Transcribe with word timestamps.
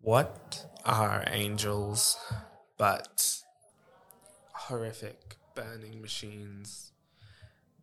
What 0.00 0.64
are 0.84 1.24
angels 1.26 2.16
but 2.76 3.42
horrific 4.54 5.36
burning 5.56 6.00
machines? 6.00 6.92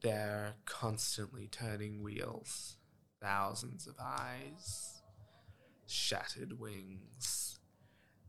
They're 0.02 0.54
constantly 0.66 1.48
turning 1.48 2.02
wheels, 2.02 2.78
thousands 3.22 3.86
of 3.86 3.96
eyes, 4.00 5.02
shattered 5.88 6.58
wings. 6.58 7.60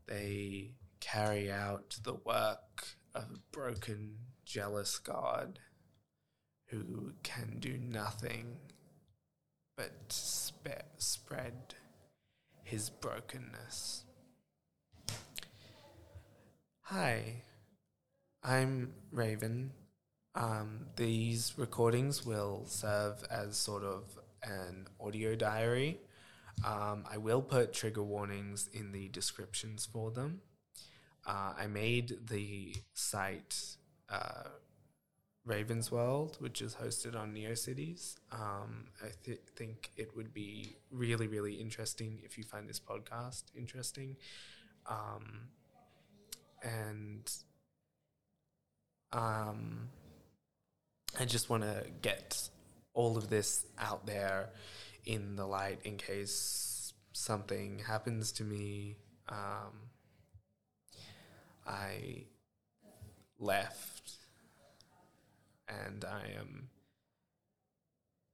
They 0.05 0.75
carry 0.99 1.49
out 1.49 1.97
the 2.03 2.15
work 2.15 2.97
of 3.15 3.23
a 3.23 3.39
broken, 3.53 4.17
jealous 4.45 4.99
God 4.99 5.59
who 6.67 7.13
can 7.23 7.57
do 7.59 7.77
nothing 7.77 8.57
but 9.77 9.93
spe- 10.09 10.97
spread 10.97 11.75
his 12.67 12.89
brokenness. 12.89 14.03
Hi, 16.81 17.43
I'm 18.43 18.93
Raven. 19.09 19.71
Um, 20.35 20.87
these 20.97 21.53
recordings 21.55 22.25
will 22.25 22.65
serve 22.65 23.23
as 23.31 23.55
sort 23.55 23.85
of 23.85 24.19
an 24.43 24.87
audio 24.99 25.33
diary. 25.33 26.01
Um, 26.65 27.05
I 27.09 27.17
will 27.17 27.41
put 27.41 27.71
trigger 27.71 28.03
warnings 28.03 28.69
in 28.73 28.91
the 28.91 29.07
descriptions 29.07 29.85
for 29.85 30.11
them. 30.11 30.41
Uh, 31.25 31.53
I 31.57 31.67
made 31.67 32.27
the 32.27 32.75
site 32.93 33.77
uh, 34.09 34.49
Raven's 35.47 35.91
World, 35.91 36.35
which 36.39 36.61
is 36.61 36.75
hosted 36.75 37.15
on 37.15 37.33
NeoCities. 37.33 38.15
Um, 38.33 38.87
I 39.01 39.07
th- 39.23 39.39
think 39.55 39.91
it 39.95 40.15
would 40.15 40.33
be 40.33 40.75
really, 40.91 41.27
really 41.27 41.53
interesting 41.53 42.19
if 42.23 42.37
you 42.37 42.43
find 42.43 42.67
this 42.67 42.81
podcast 42.81 43.43
interesting. 43.55 44.17
Um, 44.85 45.47
and 46.61 47.31
um, 49.13 49.87
I 51.17 51.23
just 51.23 51.49
want 51.49 51.63
to 51.63 51.85
get 52.01 52.49
all 52.93 53.17
of 53.17 53.29
this 53.29 53.65
out 53.79 54.05
there 54.05 54.49
in 55.05 55.37
the 55.37 55.45
light 55.45 55.79
in 55.85 55.95
case 55.95 56.93
something 57.13 57.79
happens 57.87 58.33
to 58.33 58.43
me. 58.43 58.97
Um, 59.29 59.91
I 61.65 62.25
left 63.39 63.96
and 65.67 66.05
I 66.05 66.31
am 66.39 66.69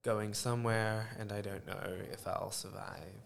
going 0.04 0.34
somewhere 0.34 1.10
and 1.18 1.32
I 1.32 1.42
don't 1.42 1.66
know 1.66 1.96
if 2.12 2.28
I'll 2.28 2.52
survive. 2.52 3.22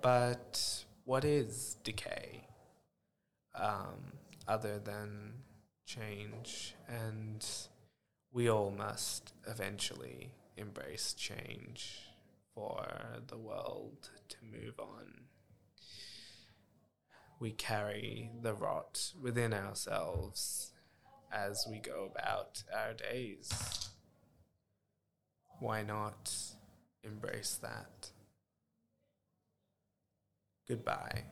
But 0.00 0.84
what 1.04 1.24
is 1.24 1.76
decay 1.82 2.46
um, 3.54 4.18
other 4.46 4.78
than 4.78 5.32
change? 5.86 6.74
And 6.88 7.46
we 8.32 8.50
all 8.50 8.70
must 8.70 9.32
eventually 9.46 10.32
embrace 10.56 11.14
change 11.14 12.10
for 12.54 12.86
the 13.26 13.38
world 13.38 14.10
to 14.28 14.36
move 14.42 14.78
on. 14.78 15.24
We 17.40 17.52
carry 17.52 18.30
the 18.42 18.54
rot 18.54 19.12
within 19.20 19.52
ourselves 19.52 20.73
as 21.32 21.66
we 21.70 21.78
go 21.78 22.10
about 22.10 22.62
our 22.74 22.94
days. 22.94 23.90
Why 25.60 25.82
not 25.82 26.32
embrace 27.02 27.58
that? 27.62 28.10
Goodbye. 30.68 31.24